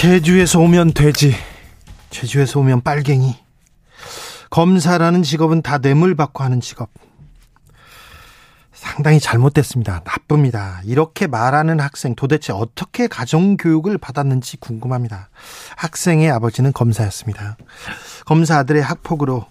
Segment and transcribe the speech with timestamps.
[0.00, 1.34] 제주에서 오면 돼지
[2.08, 3.36] 제주에서 오면 빨갱이
[4.48, 6.88] 검사라는 직업은 다 뇌물 받고 하는 직업
[8.72, 10.00] 상당히 잘못됐습니다.
[10.06, 10.80] 나쁩니다.
[10.86, 15.28] 이렇게 말하는 학생 도대체 어떻게 가정교육을 받았는지 궁금합니다.
[15.76, 17.58] 학생의 아버지는 검사였습니다.
[18.24, 19.44] 검사 아들의 학폭으로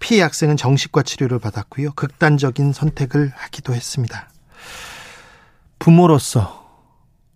[0.00, 1.92] 피해 학생은 정신과 치료를 받았고요.
[1.92, 4.30] 극단적인 선택을 하기도 했습니다.
[5.78, 6.66] 부모로서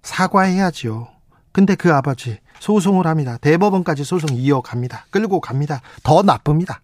[0.02, 1.08] 사과해야지요.
[1.52, 3.38] 근데 그 아버지 소송을 합니다.
[3.40, 5.06] 대법원까지 소송 이어갑니다.
[5.10, 5.80] 끌고 갑니다.
[6.02, 6.80] 더 나쁩니다.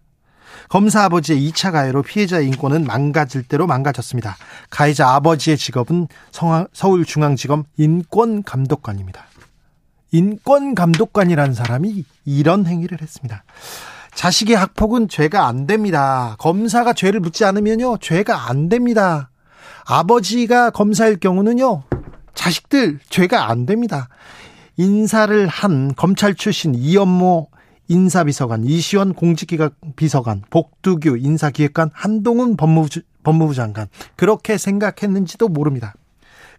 [0.69, 4.37] 검사 아버지의 2차 가해로 피해자의 인권은 망가질 대로 망가졌습니다.
[4.69, 6.07] 가해자 아버지의 직업은
[6.73, 9.25] 서울중앙지검 인권감독관입니다.
[10.11, 13.43] 인권감독관이라는 사람이 이런 행위를 했습니다.
[14.13, 16.35] 자식의 학폭은 죄가 안 됩니다.
[16.37, 19.31] 검사가 죄를 묻지 않으면요, 죄가 안 됩니다.
[19.85, 21.83] 아버지가 검사일 경우는요,
[22.35, 24.07] 자식들 죄가 안 됩니다.
[24.77, 27.49] 인사를 한 검찰 출신 이연모
[27.87, 33.87] 인사비서관, 이시원 공직기관 비서관, 복두규 인사기획관, 한동훈 법무부, 법무부 장관.
[34.15, 35.93] 그렇게 생각했는지도 모릅니다.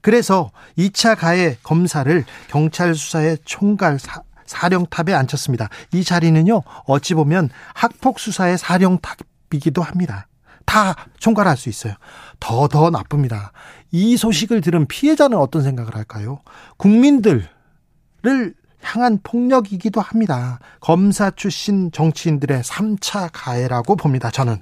[0.00, 5.70] 그래서 2차 가해 검사를 경찰 수사의 총괄 사, 사령탑에 앉혔습니다.
[5.92, 10.28] 이 자리는요, 어찌 보면 학폭 수사의 사령탑이기도 합니다.
[10.66, 11.94] 다 총괄할 수 있어요.
[12.38, 13.52] 더, 더 나쁩니다.
[13.90, 16.40] 이 소식을 들은 피해자는 어떤 생각을 할까요?
[16.76, 17.48] 국민들
[18.26, 20.58] 을 향한 폭력이기도 합니다.
[20.80, 24.30] 검사 출신 정치인들의 3차 가해라고 봅니다.
[24.30, 24.60] 저는.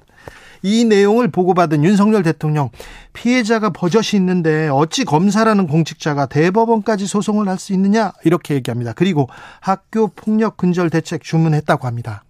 [0.65, 2.69] 이 내용을 보고받은 윤석열 대통령
[3.11, 8.93] 피해자가 버젓이 있는데 어찌 검사라는 공직자가 대법원까지 소송을 할 수 있느냐 이렇게 얘기합니다.
[8.93, 9.27] 그리고
[9.59, 12.23] 학교 폭력 근절 대책 주문했다고 합니다.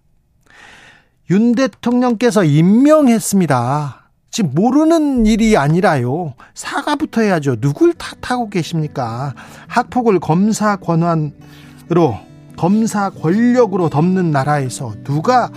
[1.30, 4.03] 윤 대통령께서 임명했습니다.
[4.34, 6.34] 지금 모르는 일이 아니라요.
[6.54, 7.60] 사과부터 해야죠.
[7.60, 9.32] 누굴 탓하고 계십니까?
[9.68, 12.18] 학폭을 검사 권한으로
[12.56, 15.52] 검사 권력으로 덮는 나라에서 누가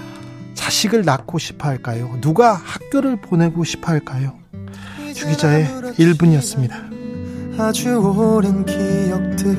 [0.53, 2.19] 자식을 낳고 싶어 할까요?
[2.21, 4.35] 누가 학교를 보내고 싶어 할까요?
[5.15, 5.65] 주 기자의
[5.97, 7.59] 1분이었습니다.
[7.59, 9.57] 아주 오랜 기억들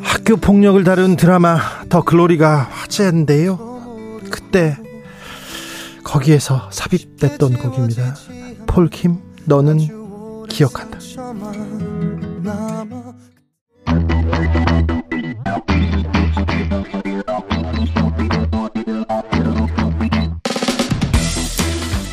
[0.00, 3.78] 학교 폭력을 다룬 드라마 더 글로리가 화제인데요.
[4.28, 4.76] 그때
[6.04, 8.14] 거기에서 삽입됐던 곡입니다.
[8.66, 10.98] 폴킴 너는 기억한다.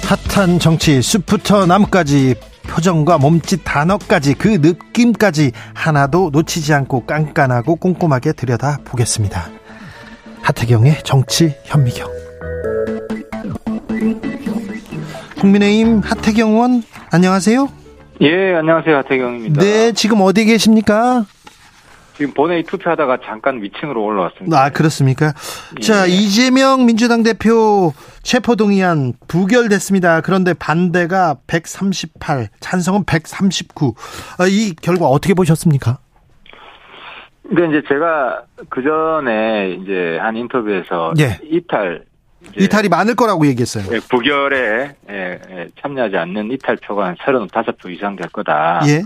[0.08, 2.36] 핫한 정치 숲부터 나무까지
[2.68, 9.50] 표정과 몸짓 단어까지 그 느낌까지 하나도 놓치지 않고 깐깐하고 꼼꼼하게 들여다 보겠습니다.
[10.44, 12.08] 하태경의 정치 현미경.
[15.40, 17.70] 국민의힘 하태경 의원 안녕하세요.
[18.22, 18.98] 예, 안녕하세요.
[18.98, 19.62] 하태경입니다.
[19.62, 21.26] 네, 지금 어디 계십니까?
[22.16, 24.60] 지금 본회의 투표하다가 잠깐 위층으로 올라왔습니다.
[24.60, 25.34] 아, 그렇습니까?
[25.78, 25.82] 예.
[25.82, 27.94] 자, 이재명 민주당 대표
[28.24, 30.22] 체포동의안 부결됐습니다.
[30.22, 33.94] 그런데 반대가 138, 찬성은 139.
[34.40, 36.00] 아, 이 결과 어떻게 보셨습니까?
[37.48, 41.40] 근데 이제 제가 그 전에 이제 한 인터뷰에서 예.
[41.44, 42.04] 이탈
[42.58, 43.86] 이탈이 많을 거라고 얘기했어요.
[43.94, 48.82] 예, 부결에 예, 예, 참여하지 않는 이탈표가 한 35표 이상 될 거다.
[48.88, 49.04] 예.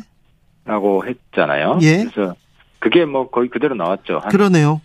[0.66, 1.80] 라고 했잖아요.
[1.82, 2.06] 예.
[2.06, 2.36] 그래서
[2.80, 4.22] 그게 뭐 거의 그대로 나왔죠.
[4.30, 4.82] 그러네요.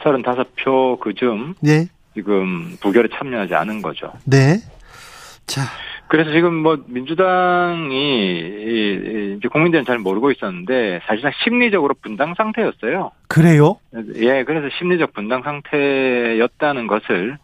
[0.00, 1.88] 35표 그쯤 예.
[2.14, 4.12] 지금 부결에 참여하지 않은 거죠.
[4.24, 4.58] 네.
[5.46, 5.62] 자,
[6.08, 7.98] 그래서 지금 뭐 민주당이
[9.36, 13.12] 이제 국민들은 잘 모르고 있었는데 사실상 심리적으로 분당 상태였어요.
[13.28, 13.78] 그래요?
[14.16, 17.38] 예, 그래서 심리적 분당 상태였다는 것을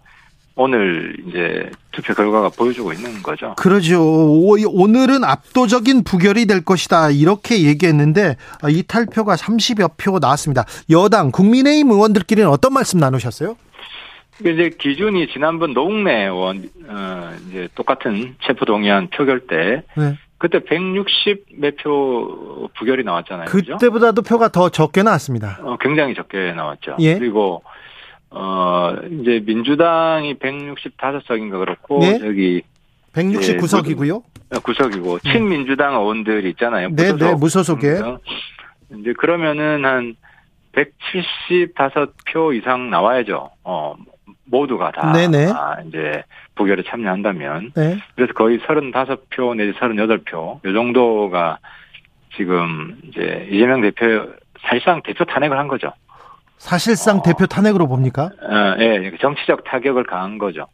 [0.56, 3.54] 오늘 이제 투표 결과가 보여주고 있는 거죠.
[3.58, 4.02] 그러죠.
[4.02, 7.10] 오늘은 압도적인 부결이 될 것이다.
[7.10, 8.36] 이렇게 얘기했는데
[8.66, 10.64] 이탈표가 30여 표 나왔습니다.
[10.90, 13.56] 여당 국민의힘 의원들끼리는 어떤 말씀 나누셨어요?
[14.40, 20.16] 이제 기준이 지난번 노웅래 의원 어 이제 똑같은 체포동의안 표결 때 네.
[20.38, 23.46] 그때 160몇 표 부결이 나왔잖아요.
[23.46, 24.34] 그때보다도 그죠?
[24.34, 25.58] 표가 더 적게 나왔습니다.
[25.62, 26.96] 어 굉장히 적게 나왔죠.
[27.00, 27.18] 예.
[27.18, 27.62] 그리고
[28.38, 32.18] 어 이제 민주당이 165석인가 그렇고 네?
[32.18, 32.62] 저기
[33.14, 34.22] 169석이고요.
[34.62, 35.32] 구석이고 네.
[35.32, 36.90] 친민주당 의원들 있잖아요.
[36.90, 37.80] 네, 네, 무소속.
[37.80, 38.18] 네, 무소속에.
[39.00, 40.16] 이제 그러면은 한
[40.72, 43.50] 175표 이상 나와야죠.
[43.64, 43.96] 어,
[44.44, 45.50] 모두가 다 네네.
[45.52, 46.22] 아, 이제
[46.54, 47.98] 부결에 참여한다면 네.
[48.14, 51.58] 그래서 거의 35표 내지 38표 요 정도가
[52.36, 54.28] 지금 이제 이재명 대표
[54.60, 55.92] 사실상 대표 탄핵을 한 거죠.
[56.58, 58.24] 사실상 어, 대표 탄핵으로 봅니까?
[58.24, 60.66] 어, 예, 정치적 타격을 가한 거죠.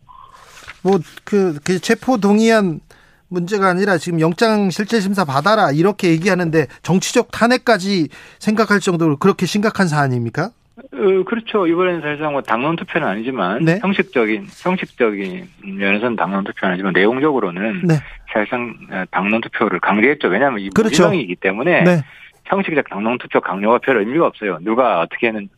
[0.83, 2.81] 뭐그 그 체포 동의안
[3.29, 8.09] 문제가 아니라 지금 영장 실질 심사 받아라 이렇게 얘기하는데 정치적 탄핵까지
[8.39, 10.51] 생각할 정도로 그렇게 심각한 사안입니까?
[10.77, 11.67] 어, 그렇죠.
[11.67, 13.79] 이번에는 사실상 뭐 당론 투표는 아니지만 네?
[13.81, 17.95] 형식적인 형식적인 면에서는 당론 투표는 아니지만 내용적으로는 네.
[18.33, 20.29] 사실상 어, 당론 투표를 강제했죠.
[20.29, 21.07] 왜냐하면 이 그렇죠.
[21.07, 22.03] 무지이기 때문에 네.
[22.45, 24.59] 형식적 당론 투표 강요가 별 의미가 없어요.
[24.63, 25.49] 누가 어떻게 는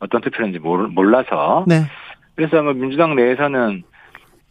[0.00, 1.64] 어떤 투표인지 몰라서.
[1.66, 1.82] 네.
[2.34, 3.82] 그래서 뭐 민주당 내에서는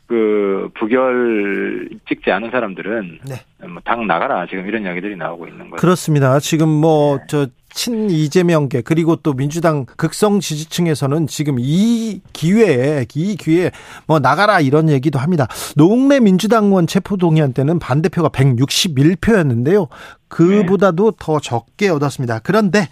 [0.07, 3.35] 그 부결 찍지 않은 사람들은 네.
[3.67, 5.81] 뭐당 나가라 지금 이런 이야기들이 나오고 있는 거죠.
[5.81, 6.39] 그렇습니다.
[6.39, 7.51] 지금 뭐저 네.
[7.73, 13.71] 친 이재명계 그리고 또 민주당 극성 지지층에서는 지금 이 기회에 이 기회에
[14.07, 15.47] 뭐 나가라 이런 얘기도 합니다.
[15.75, 19.87] 노웅래 민주당원 체포 동의안 때는 반대표가 161표였는데요.
[20.27, 21.17] 그보다도 네.
[21.19, 22.39] 더 적게 얻었습니다.
[22.39, 22.89] 그런데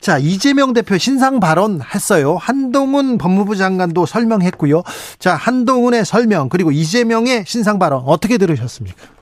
[0.00, 2.36] 자 이재명 대표 신상 발언 했어요.
[2.36, 4.82] 한동훈 법무부 장관도 설명했고요.
[5.18, 9.21] 자 한동훈의 설명 그리고 이재명의 신상 발언 어떻게 들으셨습니까?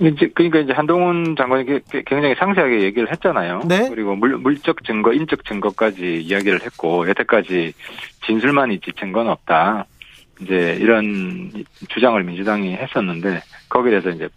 [0.00, 1.64] 이제 그러니까 이제 한동훈 장관이
[2.06, 3.62] 굉장히 상세하게 얘기를 했잖아요.
[3.68, 3.88] 네.
[3.88, 7.72] 그리고 물, 물적 증거, 인적 증거까지 이야기를 했고 여태까지
[8.26, 9.86] 진술만 있지 증거는 없다.
[10.40, 11.50] 이제 이런
[11.88, 14.28] 주장을 민주당이 했었는데 거기에 대해서 이제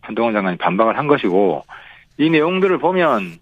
[0.00, 1.64] 한동훈 장관이 반박을 한 것이고
[2.18, 3.38] 이 내용들을 보면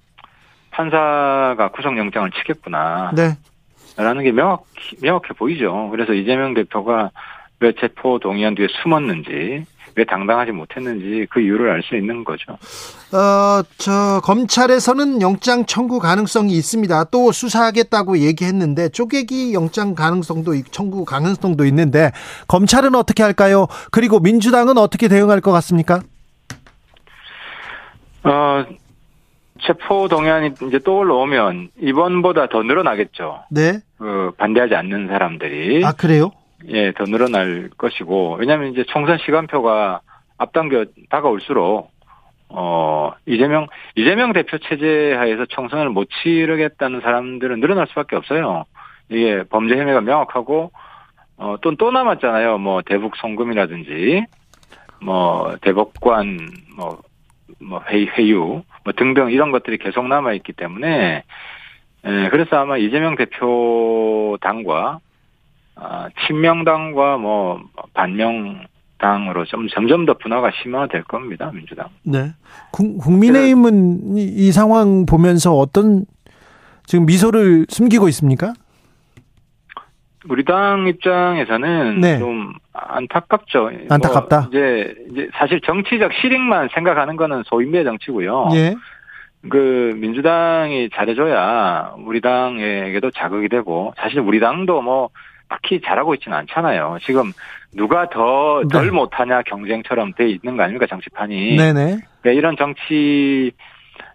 [0.71, 3.13] 판사가 구속영장을 치겠구나.
[3.15, 3.37] 네.
[3.97, 4.65] 라는 게 명확,
[5.01, 5.89] 명확해 보이죠.
[5.91, 7.11] 그래서 이재명 대표가
[7.61, 9.65] 왜 체포 동의안 뒤에 숨었는지
[9.97, 12.53] 왜 당당하지 못했는지 그 이유를 알 수 있는 거죠.
[13.13, 17.05] 어, 저 검찰에서는 영장 청구 가능성이 있습니다.
[17.05, 22.11] 또 수사하겠다고 얘기했는데 쪼개기 영장 가능성도 청구 가능성도 있는데
[22.49, 23.67] 검찰은 어떻게 할까요?
[23.91, 26.01] 그리고 민주당은 어떻게 대응할 것 같습니까?
[28.23, 28.65] 어,
[29.67, 33.45] 체포 동의안이 이제 또 올라오면 이번보다 더 늘어나겠죠.
[33.51, 33.81] 네.
[33.99, 35.85] 그 반대하지 않는 사람들이.
[35.85, 36.31] 아 그래요?
[36.69, 40.01] 예, 더 늘어날 것이고, 왜냐하면 이제 총선 시간표가
[40.39, 41.91] 앞당겨 다가올수록,
[42.49, 43.67] 어, 이재명,
[43.97, 48.65] 이재명 대표 체제 하에서 총선을 못 치르겠다는 사람들은 늘어날 수밖에 없어요.
[49.09, 50.71] 이게 범죄 혐의가 명확하고,
[51.37, 52.59] 어, 또, 또 남았잖아요.
[52.59, 54.25] 뭐, 대북 송금이라든지,
[55.03, 56.39] 뭐, 대법관,
[56.77, 57.01] 뭐,
[57.61, 61.25] 뭐, 회의, 회유, 뭐 등등 이런 것들이 계속 남아있기 때문에,
[62.07, 65.01] 예, 그래서 아마 이재명 대표 당과
[65.77, 67.61] 아, 친명당과 뭐
[67.95, 71.89] 반명당으로 좀 점점 더 분화가 심화될 겁니다 민주당.
[72.03, 72.33] 네.
[72.73, 76.05] 국민의힘은 이, 이 상황 보면서 어떤
[76.87, 78.53] 지금 미소를 숨기고 있습니까?
[80.29, 82.19] 우리 당 입장에서는 네.
[82.19, 83.71] 좀 안타깝죠.
[83.91, 84.41] 안타깝다.
[84.41, 88.49] 뭐 이제, 이제 사실 정치적 실익만 생각하는 거는 소인배 정치고요.
[88.55, 88.75] 예.
[89.51, 95.11] 그 민주당이 잘해줘야 우리 당에게도 자극이 되고 사실 우리 당도 뭐
[95.49, 96.99] 딱히 잘하고 있지는 않잖아요.
[97.05, 97.33] 지금
[97.75, 98.91] 누가 더덜 네.
[98.91, 101.57] 못하냐 경쟁처럼 돼 있는 거 아닙니까 정치판이.
[101.57, 101.99] 네네.
[102.23, 103.53] 네, 이런 정치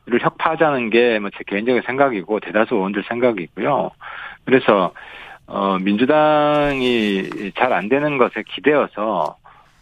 [0.05, 3.91] 를 혁파하자는 게 뭐 제 개인적인 생각이고 대다수 의원들 생각이고요.
[4.43, 4.91] 그래서
[5.45, 9.35] 어 민주당이 잘 안 되는 것에 기대어서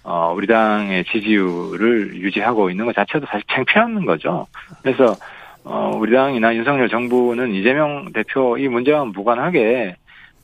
[0.03, 4.48] 어 우리 당의 지지율을 유지하고 있는 것 자체도 사실 창피한 거죠.
[4.83, 5.15] 그래서
[5.63, 9.95] 어 우리 당이나 윤석열 정부는 이재명 대표 이 문제와 무관하게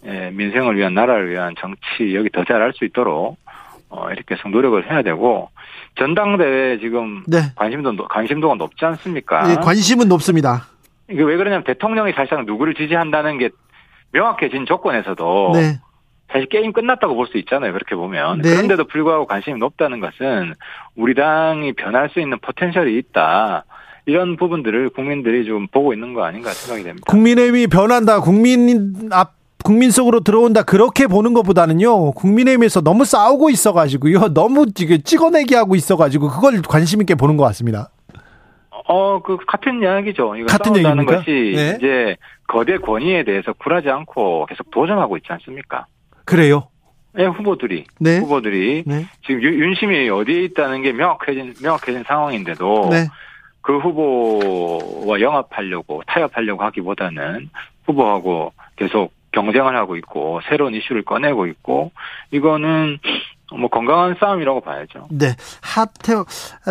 [0.06, 3.38] 예, 민생을 위한 나라를 위한 정치 여기 더 잘할 수 있도록
[3.90, 5.50] 어, 이렇게 해서 노력을 해야 되고
[5.98, 7.38] 전당대회 지금 네.
[7.56, 9.44] 관심도 관심도가 높지 않습니까?
[9.48, 10.68] 네, 관심은 높습니다.
[11.10, 13.50] 이게 왜 그러냐면 대통령이 사실상 누구를 지지한다는 게
[14.12, 15.80] 명확해진 조건에서도 네.
[16.32, 17.72] 사실 게임 끝났다고 볼 수 있잖아요.
[17.74, 18.50] 그렇게 보면 네.
[18.56, 20.54] 그런데도 불구하고 관심이 높다는 것은
[20.96, 23.66] 우리 당이 변할 수 있는 포텐셜이 있다.
[24.06, 27.06] 이런 부분들을 국민들이 좀 보고 있는 거 아닌가 생각이 됩니다.
[27.10, 28.20] 국민의힘이 변한다.
[28.20, 35.56] 국민 앞 국민 속으로 들어온다 그렇게 보는 것보다는요 국민의힘에서 너무 싸우고 있어가지고요 너무 지금 찍어내기
[35.56, 37.90] 하고 있어가지고 그걸 관심 있게 보는 것 같습니다.
[38.86, 40.36] 어, 그 같은 이야기죠.
[40.36, 41.18] 이거 같은 얘기입니까?
[41.18, 41.76] 것이 네.
[41.78, 42.18] 이제
[42.48, 45.86] 거대 권위에 대해서 굴하지 않고 계속 도전하고 있지 않습니까?
[46.26, 46.68] 그래요.
[47.14, 48.18] 네, 후보들이 네.
[48.18, 49.06] 후보들이 네.
[49.26, 53.08] 지금 윤심이 어디에 있다는 게 명확해진 명확해진 상황인데도 네.
[53.62, 57.50] 그 후보와 영합하려고 타협하려고 하기보다는
[57.86, 61.92] 후보하고 계속 경쟁을 하고 있고 새로운 이슈를 꺼내고 있고
[62.32, 63.00] 이거는
[63.56, 65.08] 뭐 건강한 싸움이라고 봐야죠.
[65.12, 65.36] 네.
[65.62, 66.14] 하태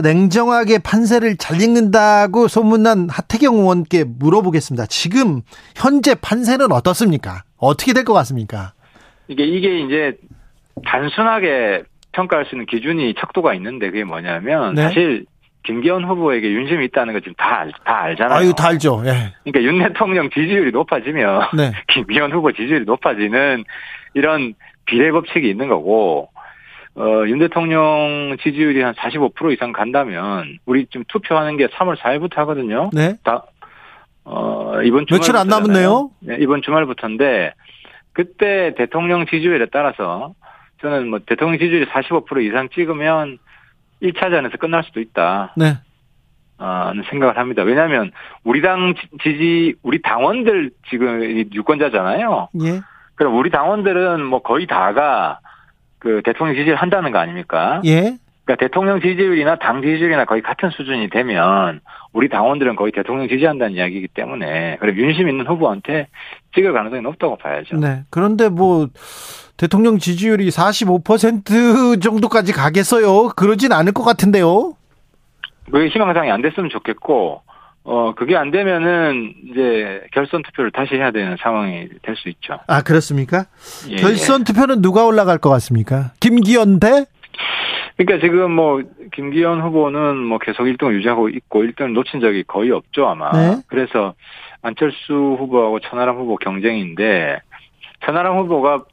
[0.02, 4.87] 냉정하게 판세를 잘 읽는다고 소문난 하태경 의원께 물어보겠습니다.
[4.87, 5.42] 지금
[5.76, 7.42] 현재 판세는 어떻습니까?
[7.59, 8.73] 어떻게 될 것 같습니까?
[9.28, 10.16] 이게 이게 이제
[10.85, 14.83] 단순하게 평가할 수 있는 기준이 척도가 있는데 그게 뭐냐면 네?
[14.83, 15.25] 사실
[15.64, 18.38] 김기현 후보에게 윤심이 있다는 거 지금 다, 알, 다 알잖아요.
[18.38, 19.02] 아유, 다 알죠.
[19.07, 19.33] 예.
[19.45, 21.73] 그러니까 윤 대통령 지지율이 높아지면 네.
[21.88, 23.64] 김기현 후보 지지율이 높아지는
[24.14, 24.54] 이런
[24.85, 26.28] 비례 법칙이 있는 거고
[26.95, 32.90] 어, 윤 대통령 지지율이 한 45% 이상 간다면 우리 지금 투표하는 게 3월 4일부터 하거든요.
[32.92, 33.14] 네.
[33.23, 33.45] 다
[34.25, 36.11] 어, 이번 주말 며칠 안 남았네요.
[36.21, 37.54] 네, 이번 주말부터인데
[38.12, 40.35] 그때 대통령 지지율에 따라서
[40.81, 43.38] 저는 뭐 대통령 지지율이 45% 이상 찍으면
[44.02, 45.54] 1차전에서 끝날 수도 있다.
[45.56, 45.78] 네.
[46.59, 47.62] 어, 생각을 합니다.
[47.62, 48.12] 왜냐하면
[48.44, 52.49] 우리 당 지지 우리 당원들 지금 유권자잖아요.
[52.62, 52.80] 예.
[53.14, 55.40] 그럼 우리 당원들은 뭐 거의 다가
[55.99, 57.80] 그 대통령 지지를 한다는 거 아닙니까?
[57.85, 58.16] 예.
[58.44, 61.80] 그러니까 대통령 지지율이나 당 지지율이나 거의 같은 수준이 되면
[62.12, 66.08] 우리 당원들은 거의 대통령 지지한다는 이야기이기 때문에 그래 윤심 있는 후보한테
[66.54, 67.76] 찍을 가능성이 높다고 봐야죠.
[67.76, 68.02] 네.
[68.11, 68.88] 그런데 뭐
[69.56, 73.28] 대통령 지지율이 45% 정도까지 가겠어요?
[73.37, 74.75] 그러진 않을 것 같은데요.
[75.70, 77.42] 그게 희망상이 안 됐으면 좋겠고
[77.84, 82.58] 어, 그게 안 되면은 이제 결선 투표를 다시 해야 되는 상황이 될 수 있죠.
[82.66, 83.46] 아, 그렇습니까?
[83.88, 83.96] 예.
[83.96, 86.12] 결선 투표는 누가 올라갈 것 같습니까?
[86.20, 87.06] 김기현 대?
[87.97, 93.07] 그러니까 지금 뭐 김기현 후보는 뭐 계속 1등을 유지하고 있고 1등을 놓친 적이 거의 없죠
[93.07, 93.31] 아마.
[93.33, 93.57] 네.
[93.67, 94.15] 그래서
[94.62, 97.41] 안철수 후보하고 천하람 후보 경쟁인데
[98.05, 98.85] 천하람 후보가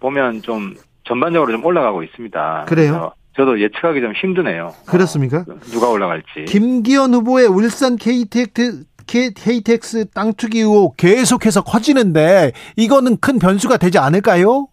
[0.00, 0.74] 보면 좀
[1.04, 2.66] 전반적으로 좀 올라가고 있습니다.
[2.68, 3.12] 그래요?
[3.36, 4.74] 저도 예측하기 좀 힘드네요.
[4.86, 5.38] 그렇습니까?
[5.48, 6.44] 어, 누가 올라갈지.
[6.48, 14.66] 김기현 후보의 울산 KTX, KTX 땅 투기 의혹 계속해서 커지는데 이거는 큰 변수가 되지 않을까요?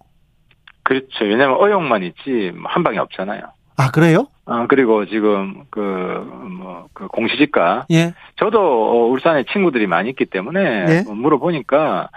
[0.85, 1.25] 그렇죠.
[1.25, 3.41] 왜냐하면 어용만 있지 뭐한 방이 없잖아요.
[3.77, 4.27] 아 그래요?
[4.45, 8.13] 아 그리고 지금 그 뭐그 그 공시지가 예.
[8.37, 11.03] 저도 어, 울산에 친구들이 많이 있기 때문에 예.
[11.11, 12.09] 물어보니까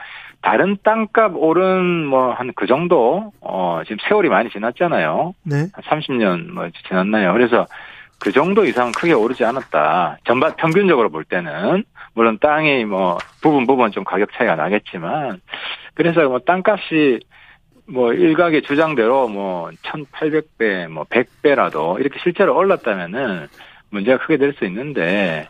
[0.43, 5.35] 다른 땅값 오른 뭐 한 그 정도 어 지금 세월이 많이 지났잖아요.
[5.45, 5.57] 네.
[5.73, 7.33] 한 30년 뭐 지났나요?
[7.33, 7.67] 그래서
[8.21, 10.19] 그 정도 이상 크게 오르지 않았다.
[10.25, 11.83] 전반 평균적으로 볼 때는
[12.15, 15.41] 물론 땅이 뭐 부분 부분 좀 가격 차이가 나겠지만
[15.95, 17.21] 그래서 뭐 땅값이
[17.91, 23.49] 뭐 일각의 주장대로 뭐 1,800배, 뭐 100배라도 이렇게 실제로 올랐다면은
[23.91, 25.49] 문제가 크게 될 수 있는데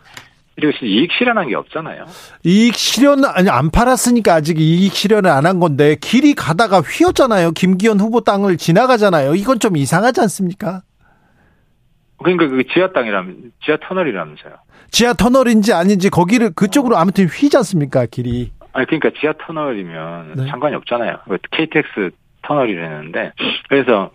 [0.55, 2.05] 그리고 이익 실현한 게 없잖아요.
[2.45, 7.53] 이익 실현 아니 안 팔았으니까 아직 이익 실현을 안 한 건데 길이 가다가 휘었잖아요.
[7.53, 9.35] 김기현 후보 땅을 지나가잖아요.
[9.35, 10.83] 이건 좀 이상하지 않습니까?
[12.19, 14.55] 그러니까 그 지하 땅이라면 지하 터널이라면서요.
[14.91, 18.51] 지하 터널인지 아닌지 거기를 그쪽으로 아무튼 휘지 않습니까 길이?
[18.73, 20.47] 아니 그러니까 지하 터널이면 네.
[20.51, 21.19] 상관이 없잖아요.
[21.53, 22.11] KTX
[22.43, 23.33] 터널이라는데
[23.69, 24.11] 그래서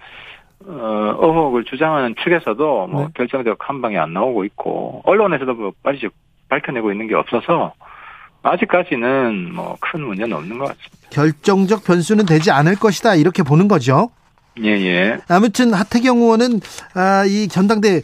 [0.65, 3.07] 어, 의혹을 주장하는 측에서도 뭐 네.
[3.15, 5.99] 결정적 한 방이 안 나오고 있고 언론에서도 뭐 빨리
[6.49, 7.73] 밝혀내고 있는 게 없어서
[8.43, 11.09] 아직까지는 뭐 큰 문제는 없는 것 같습니다.
[11.11, 14.09] 결정적 변수는 되지 않을 것이다 이렇게 보는 거죠.
[14.63, 15.17] 예, 예.
[15.29, 16.59] 아무튼 하태경 의원은
[16.95, 18.01] 아, 이 전당대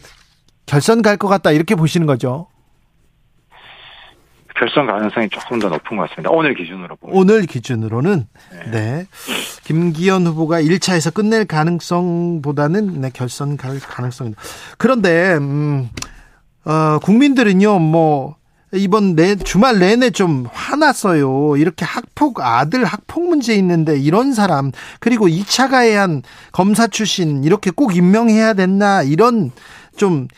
[0.66, 2.46] 결선 갈 것 같다 이렇게 보시는 거죠.
[4.60, 6.30] 결선 가능성이 조금 더 높은 것 같습니다.
[6.30, 7.16] 오늘 기준으로 보면.
[7.16, 8.70] 오늘 기준으로는 네.
[8.70, 9.06] 네.
[9.64, 14.34] 김기현 후보가 1차에서 끝낼 가능성보다는 네, 결선 갈 가능성이.
[14.76, 15.88] 그런데 음,
[16.66, 18.36] 어, 국민들은요, 뭐
[18.72, 21.56] 이번 내 주말 내내 좀 화났어요.
[21.56, 27.96] 이렇게 학폭 아들 학폭 문제 있는데 이런 사람 그리고 2차 가해한 검사 출신 이렇게 꼭
[27.96, 29.52] 임명해야 됐나 이런
[29.96, 30.28] 좀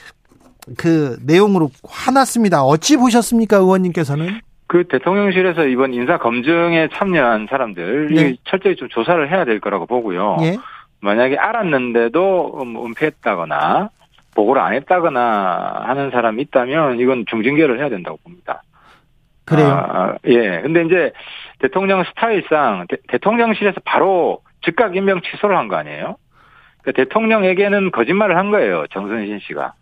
[0.76, 2.62] 그 내용으로 화났습니다.
[2.62, 4.40] 어찌 보셨습니까, 의원님께서는?
[4.66, 8.36] 그 대통령실에서 이번 인사 검증에 참여한 사람들 네.
[8.44, 10.38] 철저히 좀 조사를 해야 될 거라고 보고요.
[10.42, 10.56] 예.
[11.00, 13.90] 만약에 알았는데도 음, 은폐했다거나
[14.34, 18.62] 보고를 안 했다거나 하는 사람이 있다면 이건 중징계를 해야 된다고 봅니다.
[19.44, 19.66] 그래요?
[19.68, 20.60] 아, 예.
[20.62, 21.12] 근데 이제
[21.58, 26.16] 대통령 스타일상 대, 통령실에서 바로 즉각 임명 취소를 한 거 아니에요?
[26.80, 28.86] 그러니까 대통령에게는 거짓말을 한 거예요.
[28.90, 29.74] 정선신 씨가.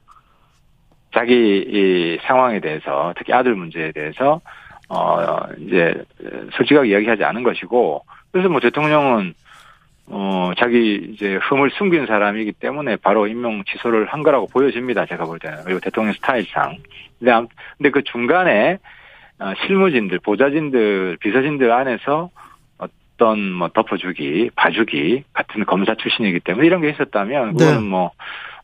[1.13, 4.41] 자기 이 상황에 대해서 특히 아들 문제에 대해서
[4.91, 5.95] 어, 이제,
[6.53, 9.35] 솔직하게 이야기하지 않은 것이고, 그래서 뭐 대통령은,
[10.09, 15.07] 어, 자기 이제 흠을 숨긴 사람이기 때문에 바로 임명 취소를 한 거라고 보여집니다.
[15.07, 15.59] 제가 볼 때는.
[15.65, 16.79] 그리고 대통령 스타일상.
[17.21, 17.47] 근데,
[17.79, 18.79] 근데 그 중간에,
[19.39, 22.31] 어, 실무진들, 보좌진들, 비서진들 안에서
[22.79, 27.89] 어떤 뭐 덮어주기, 봐주기 같은 검사 출신이기 때문에 이런 게 있었다면, 그거는 네.
[27.89, 28.11] 뭐,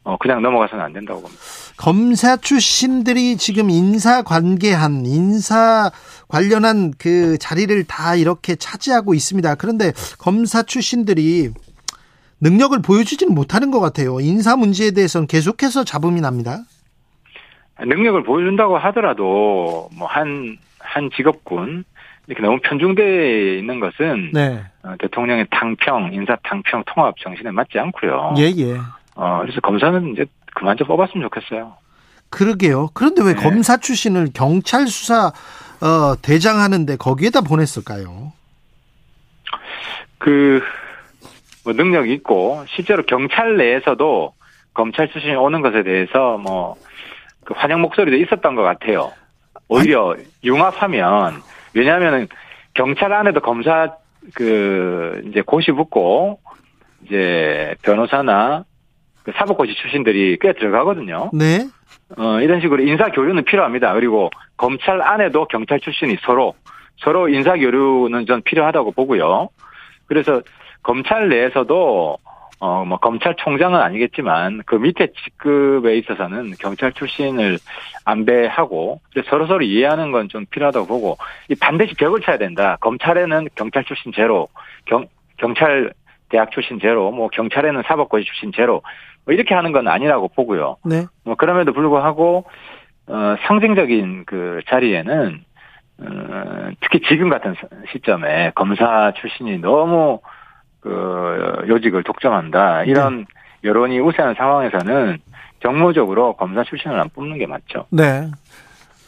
[0.06, 1.42] 어, 그냥 넘어가서는 안 된다고 봅니다.
[1.76, 5.90] 검사 출신들이 지금 인사 관계한 인사
[6.28, 9.56] 관련한 그 자리를 다 이렇게 차지하고 있습니다.
[9.56, 11.50] 그런데 검사 출신들이
[12.40, 14.20] 능력을 보여주지는 못하는 것 같아요.
[14.20, 16.60] 인사 문제에 대해서는 계속해서 잡음이 납니다.
[17.80, 21.84] 능력을 보여준다고 하더라도 뭐 한 한 직업군
[22.26, 24.62] 이렇게 너무 편중되어 있는 것은 네.
[24.82, 28.34] 어, 대통령의 탕평, 인사 탕평 통합 정신에 맞지 않고요.
[28.38, 28.78] 예, 예.
[29.16, 31.74] 어, 그래서 검사는 이제 그만 좀 뽑았으면 좋겠어요.
[32.30, 32.90] 그러게요.
[32.94, 33.42] 그런데 왜 네.
[33.42, 35.32] 검사 출신을 경찰 수사
[35.80, 38.32] 어, 대장 하는데 거기에다 보냈을까요?
[40.18, 40.62] 그,
[41.64, 44.32] 뭐 능력이 있고, 실제로 경찰 내에서도
[44.72, 46.76] 검찰 출신이 오는 것에 대해서 뭐,
[47.44, 49.12] 그 환영 목소리도 있었던 것 같아요.
[49.68, 50.24] 오히려 아니.
[50.44, 51.42] 융합하면,
[51.74, 52.28] 왜냐하면은
[52.74, 53.94] 경찰 안에도 검사
[54.34, 56.40] 그 이제 고시 붙고
[57.04, 58.75] 이제 변호사나 그
[59.34, 61.30] 사법고시 출신들이 꽤 들어가거든요.
[61.32, 61.66] 네.
[62.16, 63.92] 어, 이런 식으로 인사 교류는 필요합니다.
[63.94, 66.54] 그리고 검찰 안에도 경찰 출신이 서로
[66.98, 69.48] 서로 인사 교류는 전 필요하다고 보고요.
[70.06, 70.40] 그래서
[70.82, 72.18] 검찰 내에서도
[72.58, 77.58] 어, 뭐, 검찰총장은 아니겠지만, 그 밑에 직급에 있어서는 경찰 출신을
[78.06, 81.18] 안배하고, 서로서로 이해하는 건 좀 필요하다고 보고,
[81.50, 82.78] 이 반드시 벽을 쳐야 된다.
[82.80, 84.48] 검찰에는 경찰 출신 제로,
[84.86, 85.06] 경,
[85.36, 85.92] 경찰
[86.30, 88.80] 대학 출신 제로, 뭐, 경찰에는 사법고시 출신 제로,
[89.26, 90.76] 뭐, 이렇게 하는 건 아니라고 보고요.
[90.84, 91.06] 네.
[91.24, 92.44] 뭐, 그럼에도 불구하고,
[93.08, 95.44] 어, 상징적인 그 자리에는,
[95.98, 97.54] 어, 특히 지금 같은
[97.92, 100.20] 시점에 검사 출신이 너무
[100.80, 103.24] 그 요직을 독점한다 이런 네.
[103.64, 105.18] 여론이 우세한 상황에서는
[105.62, 107.86] 정무적으로 검사 출신을 안 뽑는 게 맞죠.
[107.90, 108.30] 네.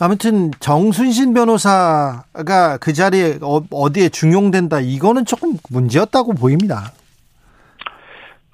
[0.01, 6.93] 아무튼 정순신 변호사가 그 자리에 어, 어디에 중용된다 이거는 조금 문제였다고 보입니다.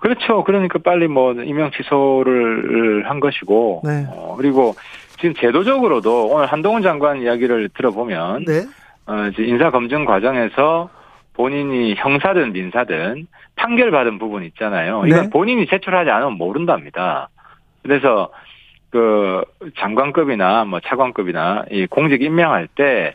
[0.04, 0.44] 그렇죠.
[0.44, 4.06] 그러니까 빨리 뭐 임명 취소를 한 것이고 네.
[4.10, 4.74] 어, 그리고
[5.18, 8.66] 지금 제도적으로도 오늘 한동훈 장관 이야기를 들어보면 네.
[9.06, 10.90] 어, 이제 인사 검증 과정에서
[11.32, 15.06] 본인이 형사든 민사든 판결받은 부분 있잖아요.
[15.06, 15.30] 이건 네.
[15.30, 17.30] 본인이 제출하지 않으면 모른답니다.
[17.82, 18.30] 그래서
[18.90, 19.42] 그
[19.78, 23.14] 장관급이나 뭐 차관급이나 이 공직 임명할 때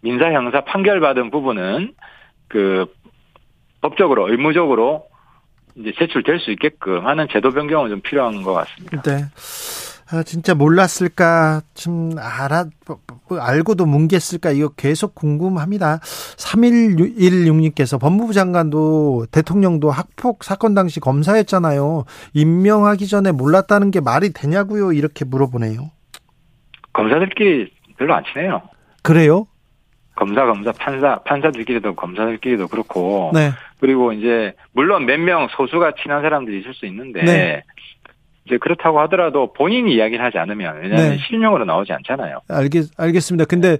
[0.00, 1.94] 민사 형사 판결받은 부분은
[2.48, 2.86] 그
[3.80, 5.13] 법적으로 의무적으로
[5.76, 9.02] 이제 제출될 수 있게끔 하는 제도 변경은 좀 필요한 것 같습니다.
[9.02, 9.24] 네.
[10.10, 12.66] 아, 진짜 몰랐을까, 좀 알아,
[13.30, 15.98] 알고도 뭉갰을까, 이거 계속 궁금합니다.
[16.36, 22.04] 3116님께서 법무부 장관도 대통령도 학폭 사건 당시 검사였잖아요.
[22.34, 24.92] 임명하기 전에 몰랐다는 게 말이 되냐고요?
[24.92, 25.90] 이렇게 물어보네요.
[26.92, 28.62] 검사들끼리 별로 안 친해요.
[29.02, 29.46] 그래요?
[30.16, 33.30] 검사, 검사, 판사, 판사들끼리도 검사들끼리도 그렇고.
[33.34, 33.50] 네.
[33.84, 37.22] 그리고 이제, 물론 몇 명 소수가 친한 사람들이 있을 수 있는데.
[37.22, 37.62] 네.
[38.46, 41.18] 이제 그렇다고 하더라도 본인이 이야기를 하지 않으면 왜냐하면 네.
[41.26, 42.40] 실명으로 나오지 않잖아요.
[42.50, 43.46] 알겠 알겠습니다.
[43.46, 43.78] 근데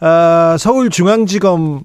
[0.00, 1.80] 어, 서울중앙지검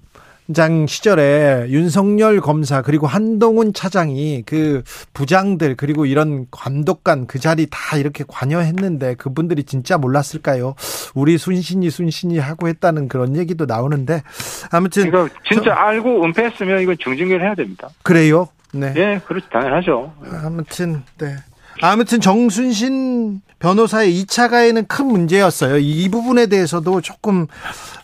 [0.53, 4.83] 장 시절에 윤석열 검사 그리고 한동훈 차장이 그
[5.13, 10.75] 부장들 그리고 이런 감독관 그 자리 다 이렇게 관여했는데 그분들이 진짜 몰랐을까요?
[11.15, 14.23] 우리 순신이 순신이 하고 했다는 그런 얘기도 나오는데
[14.71, 17.89] 아무튼 이거 진짜 저, 알고 은폐했으면 이건 정징계를 해야 됩니다.
[18.03, 18.47] 그래요?
[18.73, 18.93] 네.
[18.95, 20.13] 예, 그렇지 당연하죠.
[20.43, 21.35] 아무튼 네.
[21.81, 25.77] 아무튼 정순신 변호사의 2차 가해는 큰 문제였어요.
[25.77, 27.43] 이 부분에 대해서도 조금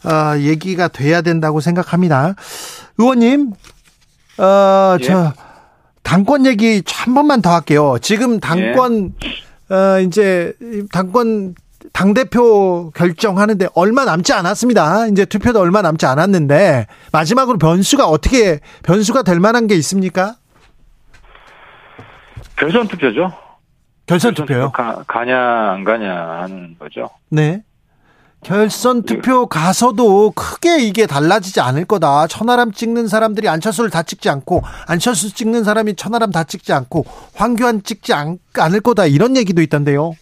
[0.06, 2.36] 어, 얘기가 돼야 된다고 생각합니다.
[2.98, 3.54] 의원님,
[4.38, 5.04] 어, 예.
[5.04, 5.34] 저
[6.04, 7.98] 당권 얘기 한 번만 더 할게요.
[8.02, 9.14] 지금 당권
[9.70, 9.74] 예.
[9.74, 10.54] 어, 이제
[10.92, 11.56] 당권
[11.92, 15.08] 당 대표 결정하는데 얼마 남지 않았습니다.
[15.08, 20.36] 이제 투표도 얼마 남지 않았는데 마지막으로 변수가 어떻게 변수가 될 만한 게 있습니까?
[22.56, 23.47] 결선 투표죠.
[24.08, 24.72] 결선 투표요?
[24.72, 27.10] 가, 가냐 안 가냐 하는 거죠.
[27.30, 27.62] 네.
[28.44, 32.28] 결선 투표 가서도 크게 이게 달라지지 않을 거다.
[32.28, 37.04] 천하람 찍는 사람들이 안철수를 다 찍지 않고 안철수 찍는 사람이 천하람 다 찍지 않고
[37.36, 39.08] 황교안 찍지 않, 않을 거다.
[39.08, 40.14] 이런 얘기도 있던데요.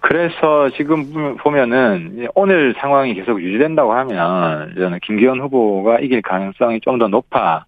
[0.00, 7.08] 그래서 지금 보면은 오늘 상황이 계속 유지된다고 하면 저는 김기현 후보가 이길 가능성이 좀 더
[7.08, 7.64] 높아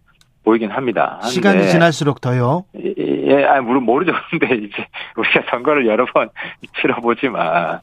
[0.48, 1.20] 보이긴 합니다.
[1.24, 2.64] 시간이 지날수록 더요?
[2.82, 4.12] 예, 예, 아, 물론 모르죠.
[4.30, 6.30] 근데 이제 우리가 선거를 여러 번
[6.80, 7.80] 치러보지만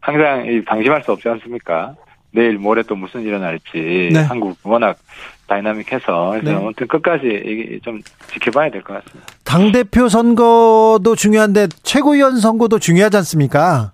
[0.00, 1.94] 항상 방심할 수 없지 않습니까?
[2.32, 4.20] 내일 모레 또 무슨 일이 날지 네.
[4.22, 4.96] 한국 워낙
[5.46, 6.56] 다이나믹해서 그래서 네.
[6.56, 8.00] 아무튼 끝까지 좀
[8.32, 9.32] 지켜봐야 될 것 같습니다.
[9.44, 13.92] 당 대표 선거도 중요한데 최고위원 선거도 중요하지 않습니까?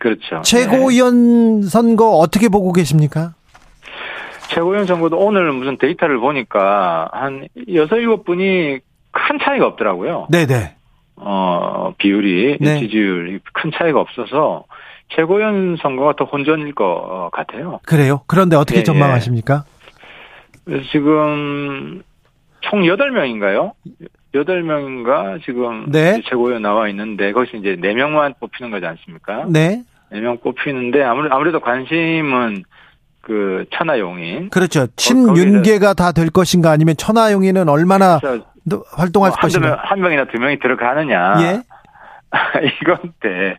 [0.00, 0.42] 그렇죠.
[0.42, 1.66] 최고위원 네.
[1.68, 3.32] 선거 어떻게 보고 계십니까?
[4.48, 8.78] 최고위원 선거도 오늘 무슨 데이터를 보니까 한 여섯 일곱 분이
[9.10, 10.28] 큰 차이가 없더라고요.
[10.30, 10.74] 네네.
[11.16, 12.78] 어, 비율이, 네.
[12.80, 14.64] 지지율이 큰 차이가 없어서
[15.14, 17.80] 최고위원 선거가 더 혼전일 것 같아요.
[17.86, 18.20] 그래요?
[18.26, 18.84] 그런데 어떻게 예, 예.
[18.84, 19.64] 전망하십니까?
[20.64, 22.02] 그래서 지금
[22.60, 23.72] 총 8명인가요?
[24.34, 26.20] 8명인가 지금 네.
[26.28, 29.46] 최고위원 나와 있는데 거기서 이제 4명만 뽑히는 거지 않습니까?
[29.48, 29.82] 네.
[30.12, 32.64] 4명 뽑히는데 아무래도, 아무래도 관심은
[33.26, 34.50] 그 천하용인.
[34.50, 34.86] 그렇죠.
[34.94, 38.20] 친윤계가 다 될 것인가 아니면 천하용인은 얼마나
[38.94, 39.68] 활동할 뭐 것인가.
[39.68, 41.34] 명, 한 명이나 두 명이 들어가느냐.
[41.42, 41.62] 예.
[42.80, 43.56] 이건데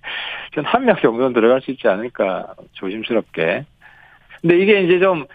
[0.56, 3.66] 전 한 명 정도는 들어갈 수 있지 않을까 조심스럽게.
[4.42, 5.26] 근데 이게 이제 좀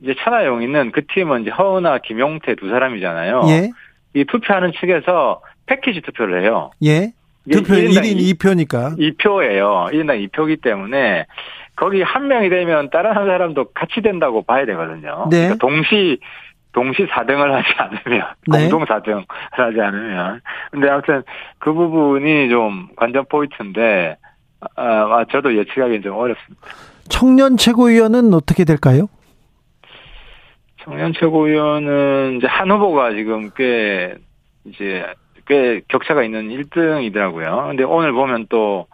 [0.00, 3.42] 이제 천하용인은 그 팀은 이제 허은아, 김용태 두 사람이잖아요.
[3.50, 3.70] 예.
[4.14, 6.72] 이 투표하는 측에서 패키지 투표를 해요.
[6.84, 7.12] 예.
[7.50, 8.98] 투표 1인 2표니까.
[8.98, 9.92] 2표예요.
[9.92, 11.26] 1인당 2표기 때문에
[11.76, 15.28] 거기 한 명이 되면 다른 한 사람도 같이 된다고 봐야 되거든요.
[15.30, 15.48] 네.
[15.48, 16.18] 그러니까 동시
[16.72, 18.68] 동시 4등을 하지 않으면 네.
[18.68, 21.22] 공동 4등을 하지 않으면 근데 아무튼
[21.58, 24.16] 그 부분이 좀 관전 포인트인데
[24.76, 26.66] 아, 아 저도 예측하기는 좀 어렵습니다.
[27.08, 29.08] 청년 최고위원은 어떻게 될까요?
[30.82, 34.14] 청년 최고위원은 이제 한 후보가 지금 꽤
[34.64, 35.04] 이제
[35.50, 37.66] 꽤 격차가 있는 1등이더라고요.
[37.68, 38.86] 근데 오늘 보면 또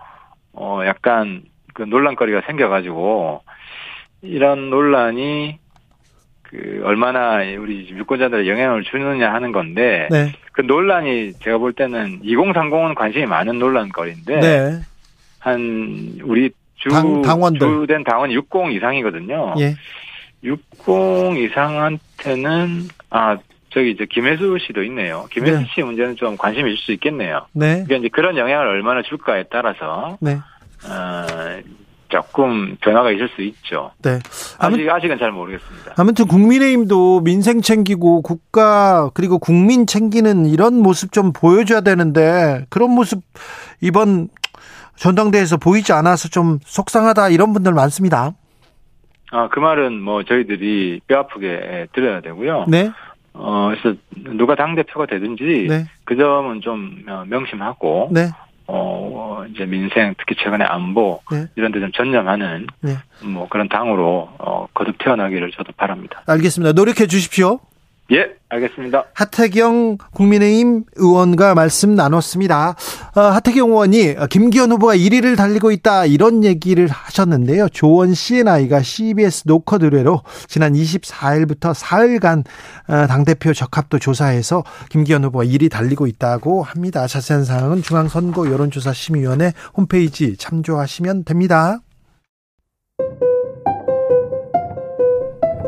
[0.57, 1.43] 어 약간
[1.75, 3.43] 그 논란거리가 생겨가지고
[4.23, 5.59] 이런 논란이
[6.43, 10.33] 그 얼마나 우리 유권자들의 영향을 주느냐 하는 건데 네.
[10.53, 14.81] 그 논란이 제가 볼 때는 2030은 관심이 많은 논란거리인데 네.
[15.39, 17.59] 한 우리 주 당, 당원들.
[17.61, 19.55] 주된 당원 60 이상이거든요.
[19.59, 19.75] 예.
[20.43, 23.37] 60 이상한테는 아
[23.77, 25.27] 저기 이제 김혜수 씨도 있네요.
[25.31, 25.67] 김혜수 네.
[25.75, 27.45] 씨 문제는 좀 관심이 있을 수 있겠네요.
[27.53, 27.85] 네.
[27.85, 30.39] 그러니까 이제 그런 영향을 얼마나 줄까에 따라서 네.
[30.89, 31.61] 어,
[32.09, 33.91] 조금 변화가 있을 수 있죠.
[34.03, 34.19] 네.
[34.59, 35.93] 아직 아직은 잘 모르겠습니다.
[35.99, 43.21] 아무튼 국민의힘도 민생 챙기고 국가 그리고 국민 챙기는 이런 모습 좀 보여줘야 되는데 그런 모습
[43.83, 44.31] 이번
[44.95, 48.33] 전당대회에서 보이지 않아서 좀 속상하다 이런 분들 많습니다.
[49.33, 52.65] 아, 그 말은 뭐 저희들이 뼈 아프게 들어야 되고요.
[52.69, 52.91] 네.
[53.39, 53.99] 어, 그래서
[54.37, 55.85] 누가 당대표가 되든지 네.
[56.05, 58.31] 그 점은 좀 명심하고 네.
[58.69, 61.47] 어, 이제 민생, 특히 최근에 안보, 네.
[61.55, 62.97] 이런 데 좀 전념하는, 네.
[63.23, 66.23] 뭐 그런 당으로, 어, 거듭 태어나기를 저도 바랍니다.
[66.27, 66.73] 알겠습니다.
[66.73, 67.61] 노력해 주십시오.
[68.13, 69.07] 예, 알겠습니다.
[69.15, 72.77] 하태경 국민의힘 의원과 말씀 나눴습니다.
[73.17, 77.69] 어, 하태경 의원이 김기현 후보가 1위를 달리고 있다 이런 얘기를 하셨는데요.
[77.71, 82.45] 조원 CNI가 CBS 노컷 의뢰로 지난 24일부터 사흘간
[82.89, 87.09] 어, 당대표 적합도 조사해서 김기현 후보가 1위 달리고 있다고 합니다.
[87.09, 91.81] 자세한 사항은 중앙선거 여론조사심의위원회 홈페이지 참조하시면 됩니다.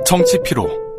[0.07, 0.88] 정치 피로